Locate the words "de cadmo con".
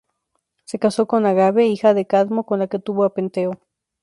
1.93-2.57